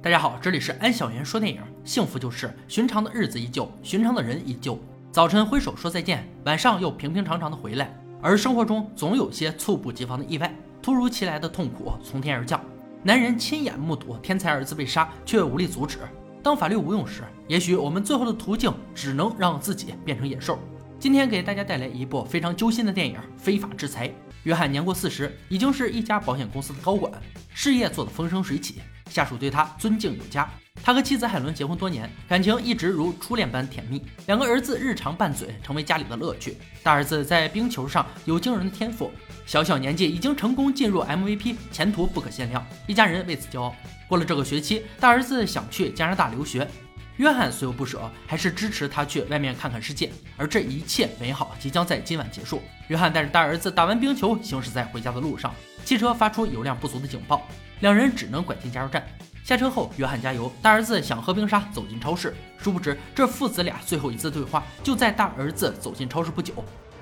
[0.00, 1.60] 大家好，这里是安小言说电影。
[1.84, 4.78] 幸福就是寻常的日子依旧，寻常的人依旧。
[5.10, 7.92] 早晨挥手说再见，晚上又平平常常的回来。
[8.22, 12.60] 而生活中总有些猝不及防的意外，突如其来的痛苦从天而降。
[13.02, 15.98] 男人亲眼目睹天才儿子被杀，却无力阻止。
[16.44, 20.60] 当法律无用时，也许我们最后的途径只能让自己变成野兽。
[21.00, 24.08] 今天给大家带来一部非常揪心的电影《非法制裁》。
[24.44, 27.12] 约翰年过四十，已经是一家保险公司的高管，
[27.52, 28.80] 事业做得风生水起。
[29.10, 30.46] 下属对他尊敬有加，
[30.82, 34.02] 他和妻子海伦结婚多年，感情一直如初恋般甜蜜。
[34.26, 36.58] 两个儿子日常拌嘴，成为家里的乐趣。
[36.82, 39.10] 大儿子在冰球上有惊人的天赋，
[39.46, 43.74] 小小年纪已经成功进入 MVP，前途不可限量，一家人为此骄傲。
[44.06, 46.68] 过了这个学期，大儿子想去加拿大留学，
[47.18, 50.08] 约翰虽有不舍，还是支持他去外面看看世界。
[50.36, 52.62] 而这一切美好即将在今晚结束。
[52.86, 55.52] 约翰带着大儿子打完冰球，行驶在回家的路上，
[55.84, 57.42] 汽车发出油量不足的警报。
[57.80, 59.04] 两人只能拐进加油站。
[59.42, 62.32] 下车后，约翰加油，大儿子想喝冰沙，走进超市。
[62.56, 66.54] 殊不知，这父子俩最后一次对话就在大儿子走进超市不久，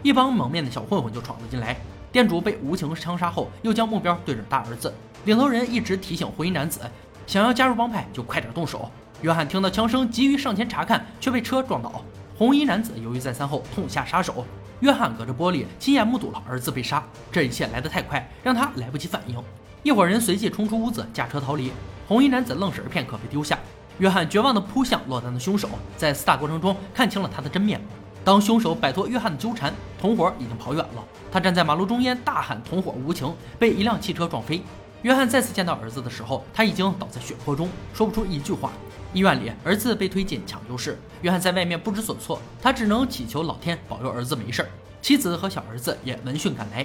[0.03, 1.77] 一帮蒙面的小混混就闯了进来。
[2.11, 4.91] 店主被无情枪杀后，又将目标对准大儿子。
[5.27, 6.81] 领头人一直提醒红衣男子，
[7.27, 8.91] 想要加入帮派就快点动手。
[9.27, 12.01] 约翰听到枪声，急于上前查看，却被车撞倒。
[12.39, 14.47] 红衣男子犹豫再三后，痛下杀手。
[14.79, 19.37] 约翰隔着玻璃亲眼目睹了儿子被杀，这一切来得太快，让他来不及反应。
[19.83, 21.73] 一伙人随即冲出屋子，驾车逃离。
[22.07, 23.59] 红衣男子愣神片刻，被丢下。
[23.99, 27.87] 约翰绝望地扑向落单的凶手，在厮打过程中看清了他的真面目。
[28.23, 31.05] 当凶手摆脱约翰的纠缠，同伙已经跑远了。
[31.33, 34.63] 他站在马路中间大喊：“同伙无情！”被一辆汽车撞飞。
[35.03, 38.73] 约翰再次见到儿子的时候，他已经倒在血泊中，说不出一句话。
[39.13, 44.69] 医院里，儿子被推进抢救室，约翰在外面不知所措，他只能祈求老天保佑儿子没事。
[45.01, 46.85] 妻子和小儿子也闻讯赶来。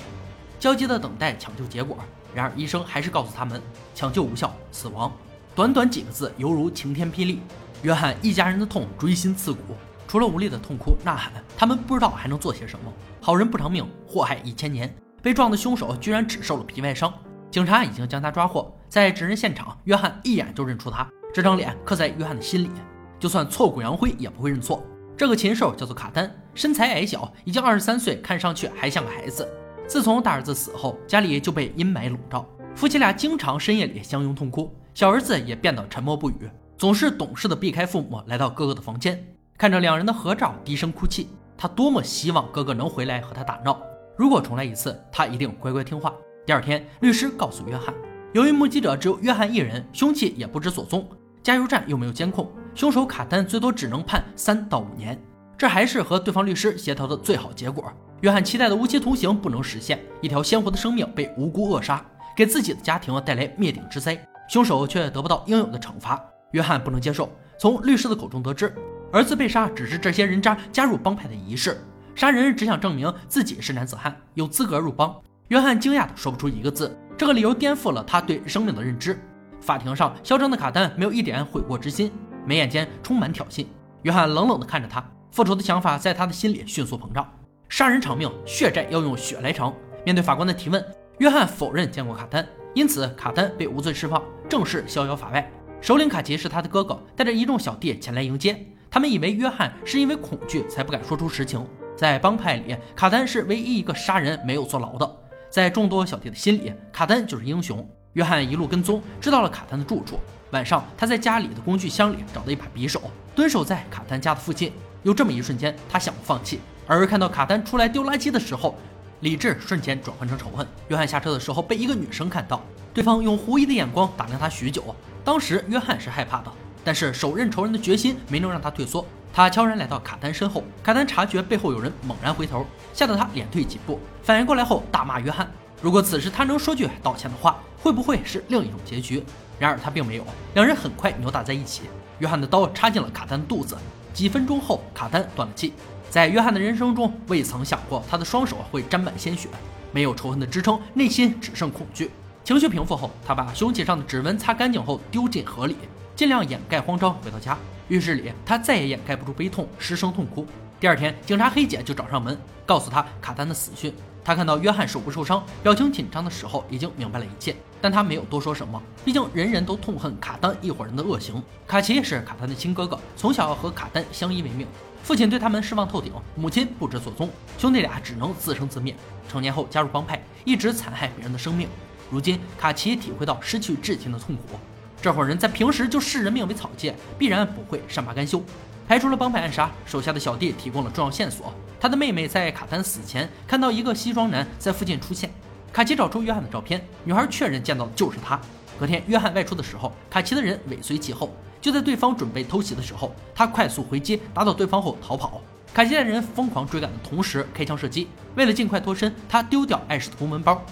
[0.59, 1.97] 焦急地等待抢救结果，
[2.35, 3.59] 然而医生还是告诉他们
[3.95, 5.11] 抢救无效，死亡。
[5.55, 7.41] 短短几个字，犹如晴天霹雳。
[7.81, 9.75] 约翰一家人的痛锥心刺骨，
[10.07, 12.93] 除了无力的痛哭呐喊，他们不知道还能做些什么。
[13.19, 14.93] 好人不偿命，祸害一千年。
[15.21, 17.11] 被撞的凶手居然只受了皮外伤，
[17.51, 18.73] 警察已经将他抓获。
[18.87, 22.71] 在指认现场，约翰一眼就认出他，这张脸刻在约翰的心里，
[23.19, 24.81] 就算挫骨扬灰也不会认错。
[25.17, 29.47] 这个禽兽叫做卡丹，身材矮小，已经二十三岁，看上去还像个孩子。
[29.85, 34.73] 自从大儿子死后，家里就被阴霾笼罩，夫妻俩经常深夜里相拥痛哭。
[34.93, 39.21] 小儿子也变得沉默不语，总是懂事的避开父母，来到哥哥的房间，
[39.57, 41.29] 看着两人的合照，低声哭泣。
[41.57, 43.79] 他多么希望哥哥能回来和他打闹，
[44.17, 46.13] 如果重来一次，他一定乖乖听话。
[46.43, 47.93] 第二天，律师告诉约翰，
[48.33, 51.07] 由于目击者只有约翰一人，凶器也不知所踪，
[51.43, 55.21] 加油站又没有监控，凶手卡丹最多只能判三到五年，
[55.55, 57.93] 这还是和对方律师协调的最好结果。
[58.21, 62.03] 约翰期待的无期徒刑不能实现，一条鲜活的生命被无辜扼杀，
[62.35, 64.19] 给自己的家庭带来灭顶之灾。
[64.49, 66.19] 凶手却得不到应有的惩罚，
[66.51, 67.31] 约翰不能接受。
[67.59, 68.73] 从律师的口中得知，
[69.13, 71.79] 儿子被杀只是这些人渣加入帮派的仪式，
[72.15, 75.15] 杀人只想证明自己是男子汉，有资格入帮。
[75.51, 79.19] 约翰惊讶的说不出一个字，这个理由颠覆了他对生命的认知。
[79.59, 82.09] 法庭上，嚣张的卡丹没有一点悔过之心，
[82.45, 83.65] 眉眼间充满挑衅。
[84.03, 87.29] 约翰冷冷地看着他，复仇的想法在他的心里迅速膨胀。
[87.67, 89.75] 杀人偿命，血债要用血来偿。
[90.05, 90.81] 面对法官的提问，
[91.17, 95.51] 约翰否认见过卡丹，因此卡丹被无罪释放，正式逍遥法外。
[95.81, 98.57] 首领卡奇是他的哥哥，带着一众小弟前来迎接。
[98.89, 101.67] 他们以为约翰是因为恐惧才不敢说出实情。
[101.93, 105.17] 在帮派里，卡丹是唯一一个杀人没有坐牢的。
[105.51, 107.85] 在众多小弟的心里，卡丹就是英雄。
[108.13, 110.17] 约翰一路跟踪，知道了卡丹的住处。
[110.51, 113.01] 晚上，他在家里的工具箱里找到一把匕首，
[113.35, 114.71] 蹲守在卡丹家的附近。
[115.03, 116.61] 有这么一瞬间，他想不放弃。
[116.87, 118.77] 而看到卡丹出来丢垃圾的时候，
[119.19, 120.65] 理智瞬间转换成仇恨。
[120.87, 122.63] 约翰下车的时候被一个女生看到，
[122.93, 124.95] 对方用狐疑的眼光打量他许久。
[125.25, 126.51] 当时约翰是害怕的，
[126.83, 129.05] 但是手刃仇人的决心没能让他退缩。
[129.33, 133.99] 他悄然来到卡丹身后，卡丹察觉背后有人，猛然回头，吓得他连退几步。
[134.23, 135.49] 反应过来后大骂约翰。
[135.81, 139.23] 如果此时他能说句道歉的话，会不会是另一种结局？
[139.57, 141.83] 然而他并没有，两人很快扭打在一起。
[142.19, 143.77] 约翰的刀插进了卡丹的肚子，
[144.13, 145.73] 几分钟后卡丹断了气。
[146.09, 149.47] 在约翰的人生中，未曾想过他的双手会沾满鲜血，
[149.91, 152.11] 没有仇恨的支撑，内心只剩恐惧。
[152.43, 155.77] 情绪平复后，他把凶器上的指纹擦干净后丢进河里，
[156.15, 157.13] 尽量掩盖慌张。
[157.21, 157.57] 回到家，
[157.91, 160.47] 浴室里他再也掩盖不住悲痛，失声痛哭。
[160.79, 163.93] 第二天，警察黑姐就找上门，告诉他卡丹的死讯。
[164.23, 168.81] 他看到约翰手部受伤，表情紧张的时候，已经明白了一切，但他没有多说什么。
[169.03, 171.43] 毕竟人人都痛恨卡丹一伙人的恶行。
[171.67, 174.65] 卡奇是卡丹的亲哥哥，从小和卡丹相依为命。
[175.03, 178.95] 父亲对他们失望透顶，母亲不知所踪，兄弟俩只能自生自灭。
[179.27, 181.67] 成年后加入帮派，一直残害别人的生命。
[182.09, 184.57] 如今卡奇体会到失去至亲的痛苦，
[185.01, 188.39] 这伙人在平时就视人命为草芥，必然不会善罢甘休。
[188.87, 191.51] 排除了帮派暗杀，手下的小弟提供了重要线索。
[191.79, 195.31] 他的妹妹在卡丹死前看到一个西装男在附近出现，
[195.73, 198.39] 卡奇找出约翰的照片，女孩确认见到的就是他。
[198.79, 201.35] 隔天，约翰外出的时候，卡奇的人尾随其后。
[201.59, 205.41] 就在对方准备偷袭的时候，他快速回击，打倒对方后逃跑。
[205.73, 208.07] 卡奇带人疯狂追赶的同时，开枪射击。
[208.35, 210.63] 为了尽快脱身，他丢掉碍事的公文包。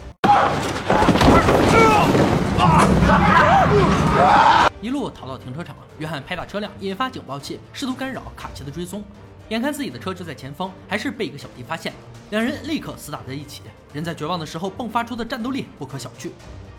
[4.81, 9.03] 一路逃到停车场，约翰拍打车辆，引发警报器，试图干扰卡奇的追踪。
[9.49, 11.93] 眼看自己的车就在前方，还是被一个小弟发现，
[12.29, 13.61] 两人立刻厮打在一起。
[13.93, 16.29] 人在绝望的时候迸发出的战斗力不可小觑。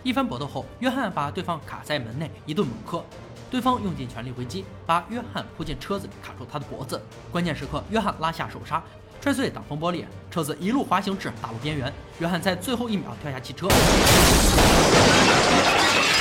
[0.03, 3.03] 一番搏斗后，约翰把对方卡在门内，一顿猛磕。
[3.49, 7.01] 对方用尽全力回击，把约翰扑进车子里，卡住他的脖子。
[7.31, 8.81] 关键时刻，约翰拉下手刹。
[9.19, 11.93] 踹碎挡风玻璃，车子一路滑行至大路边缘。
[12.19, 13.67] 约翰在最后一秒跳下汽车，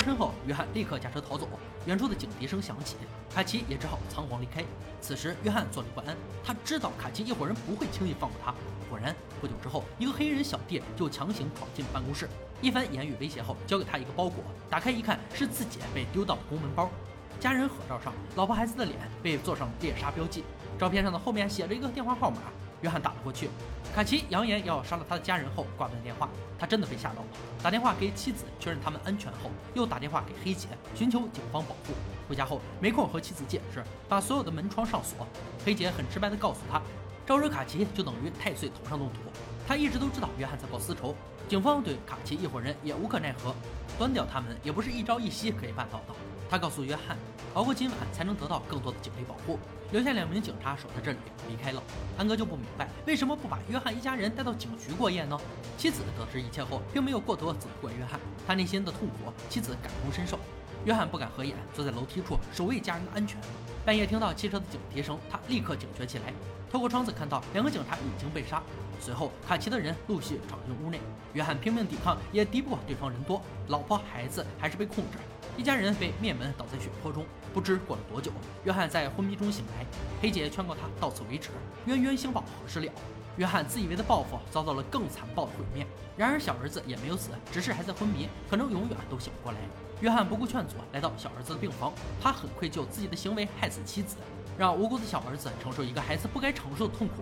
[0.04, 1.48] 身后，约翰立刻驾车逃走。
[1.86, 2.96] 远处的警笛声响起，
[3.34, 4.64] 卡奇也只好仓皇离开。
[5.00, 8.54] 此时，约翰坐立不安，他知道卡奇一伙人不会轻易放过他。
[8.88, 12.28] 果然，不久之后，一个黑衣人小弟就强行闯进办公室，
[12.60, 14.42] 一番言语威胁后，交给他一个包裹。
[14.68, 16.90] 打开一看，是自己被丢到的公文包。
[17.38, 20.44] 家人合照上，老婆孩子的脸被做上猎杀标记，
[20.78, 22.38] 照片上的后面写着一个电话号码。
[22.82, 23.48] 约翰打了过去，
[23.94, 26.28] 卡奇扬言要杀了他的家人后挂断电话。
[26.58, 27.28] 他真的被吓到了，
[27.62, 31.94] 打电话给妻子确认他们安全后，又打电话给黑姐寻求警方保护。
[32.28, 35.26] 回家后没空和妻子解释，把所有的门窗上锁。
[35.64, 36.80] 黑姐很直白地告诉他，
[37.26, 39.20] 招惹卡奇就等于太岁头上动土。
[39.66, 41.14] 他一直都知道约翰在报私仇，
[41.48, 43.54] 警方对卡奇一伙人也无可奈何，
[43.98, 46.14] 端掉他们也不是一朝一夕可以办到的。
[46.50, 47.16] 他告诉约翰，
[47.54, 49.58] 熬过今晚才能得到更多的警力保护，
[49.92, 51.82] 留下两名警察守在这里，离开了。
[52.16, 55.36] 安哥就不明白，为什么不把约翰一家人带到警局过夜呢？
[55.76, 60.38] 妻子得知一切后，并没有过多责怪约翰，他内心的痛苦，妻子感同身受。
[60.84, 63.38] 约翰不敢合眼，坐在楼梯处守卫家人的安全。
[63.84, 66.32] 半夜听到汽车的警笛声，他立刻警觉起来，
[66.70, 68.62] 透过窗子看到两个警察已经被杀。
[69.00, 71.00] 随后，卡奇的人陆续闯进屋内，
[71.32, 75.18] 约翰拼命抵抗，也敌不过对方人多，老婆孩子还是被控制。
[75.56, 77.24] 一家人被灭门，倒在血泊中。
[77.52, 78.30] 不知过了多久，
[78.64, 79.84] 约翰在昏迷中醒来。
[80.22, 81.50] 黑姐劝告他到此为止，
[81.86, 82.92] 冤冤相报何时了？
[83.36, 85.86] 约翰自以为的报复遭到了更残暴的毁灭。
[86.16, 89.58] 然而小儿子也没有死，只是还在昏迷，可能永远都醒不过来。
[90.00, 91.92] 约翰不顾劝阻，来到小儿子的病房。
[92.22, 94.16] 他很愧疚自己的行为害死妻子，
[94.56, 97.14] 让无辜的小儿子承受一个孩子不该承受的痛苦。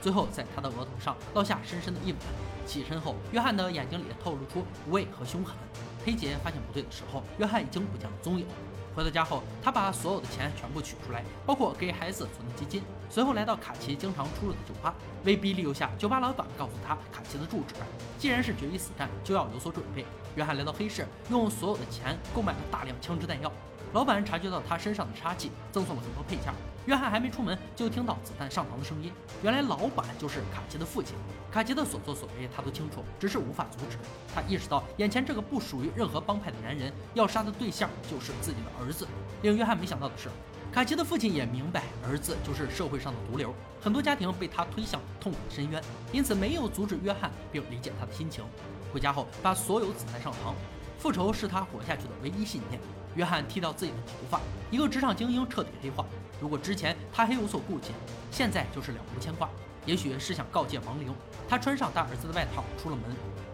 [0.00, 2.18] 最后在他的额头上烙下深深的印吻。
[2.66, 5.56] 起身后，约翰的眼睛里透露出无畏和凶狠。
[6.04, 8.46] 黑姐发现不对的时候，约翰已经不见了踪影。
[8.94, 12.82] 回到家后，他把所有的钱全部取出来，包括给孩子存的基金。
[13.10, 17.74] 随后来到卡奇经常出入的酒吧，威逼利诱下，酒吧老板告诉他卡奇的住址。
[18.18, 20.04] 既然是决一死战，就要有所准备。
[20.36, 23.50] 约翰来到黑市，用所有的钱购买了大量枪支弹药。
[23.92, 26.52] 老板察觉到他身上的杀气，赠送了很多配件。
[26.86, 29.10] 约翰还没出门，就听到子弹上膛的声音。
[29.42, 31.14] 原来老板就是卡奇的父亲。
[31.50, 33.96] 卡奇的所作所为他都清楚，只是无法阻止。
[34.34, 39.06] 他意识到眼前这个不属于任何帮派的男人，要杀的对象就是自己的儿子。
[39.42, 40.28] 令约翰没想到的是，
[40.72, 45.82] 卡奇的父亲也明白儿子就是社会上的毒瘤，很多家庭被他推向痛苦的深渊，
[46.12, 48.44] 因此没有阻止约翰，并理解他的心情。
[48.92, 50.52] 回家后，把所有子弹上膛。
[50.98, 52.80] 复仇是他活下去的唯一信念。
[53.14, 56.04] 约翰剃掉自己的头发，一个职场精英彻底黑化。
[56.40, 57.92] 如果之前他还有所顾忌，
[58.30, 59.48] 现在就是了无牵挂。
[59.86, 61.14] 也许是想告诫亡灵。
[61.48, 63.04] 他穿上大儿子的外套，出了门，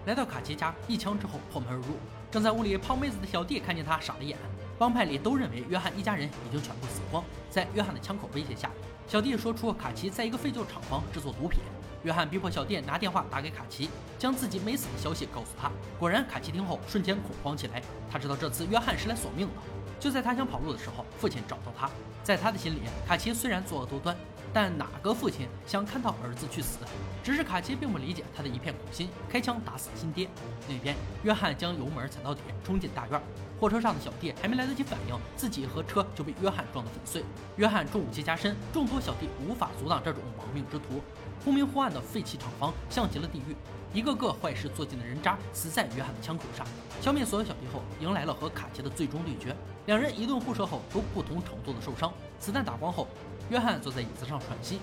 [0.06, 1.98] 来到卡奇家，一枪之后破门而入。
[2.30, 4.38] 正在屋里泡妹子的小弟看见他，傻了眼。
[4.78, 7.22] 帮派里都认为约翰一家人已经全部死光。
[7.50, 8.70] 在约翰的枪口威胁下，
[9.06, 11.60] 小弟说出卡奇在一个废旧厂房制作毒品。
[12.02, 15.70] 约翰逼迫小店拿电话打给卡奇，将自己没死的消息告诉他。
[15.98, 17.82] 果然，卡奇听后瞬间恐慌起来。
[18.10, 19.54] 他知道这次约翰是来索命的。
[19.98, 21.90] 就在他想跑路的时候，父亲找到他。
[22.22, 24.16] 在他的心里，卡奇虽然作恶多端，
[24.52, 26.78] 但哪个父亲想看到儿子去死？
[27.22, 30.28] 只是卡奇并不理解他的一片苦心，开枪打死亲爹。
[30.66, 33.20] 另一边，约翰将油门踩到底，冲进大院。
[33.60, 37.22] 货车上的小弟还没来得及反应，自己和车就被约翰撞得粉碎。
[37.56, 41.02] 约翰重武器加身，众多小弟无法阻挡这种亡命之徒。
[41.44, 43.54] 忽明忽暗的废弃厂房像极了地狱，
[43.92, 46.66] 一个个坏事做尽的人渣死在约翰的枪口上。
[47.00, 49.54] 消灭所有小弟后，迎来了和卡奇的最终对决。
[49.86, 52.12] 两人一顿互射后，都不同程度的受伤。
[52.38, 53.06] 子弹打光后，
[53.50, 54.78] 约翰坐在椅子上喘息，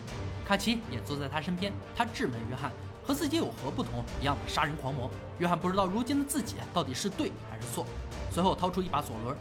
[0.45, 1.73] 卡奇也坐在他身边。
[1.95, 2.71] 他质问约翰。
[3.03, 4.03] 和自己有何不同？
[4.21, 5.09] 一样的杀人狂魔。
[5.39, 7.85] 约翰不知道如今的自己到底是对还是错。
[8.29, 9.33] 随后掏出一把左轮。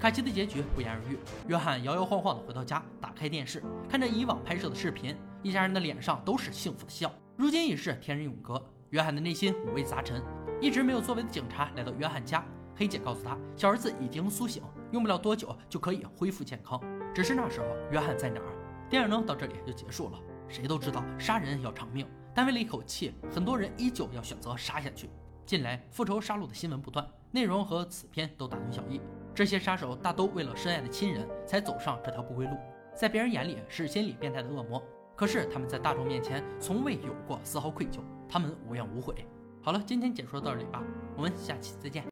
[0.00, 1.16] 卡奇的结局不言而喻。
[1.46, 7.12] 约翰摇摇晃晃地回到家，打开电视，看着以往拍摄的视频，一家人的脸上都是幸福的笑。
[7.36, 8.60] 如今已是天人永隔。
[8.90, 10.20] 约翰的内心五味杂陈。
[10.60, 14.60] 一直没有作为的警察来到约翰家，黑姐告诉他，小儿子已经苏醒。
[14.90, 16.80] 用不了多久就可以恢复健康。
[17.14, 18.51] 只是那时候约翰在哪儿？
[18.92, 20.20] 电影呢到这里就结束了。
[20.48, 25.08] 谁都知道杀人要偿命，但为了一口气，很多人依旧要选择杀下去。
[25.46, 29.00] 近来复仇杀戮的新闻不断，内容和此片都大同小异。
[29.34, 32.54] 这些杀手大都为了深爱的亲人才走上这条不归路，
[32.94, 34.82] 在别人眼里是心理变态的恶魔，
[35.16, 39.26] 可是他们在大众面前从未有过丝毫愧疚，他们无怨无悔。
[39.62, 40.82] 好了，今天解说到这里吧，
[41.16, 42.04] 我们下期再见。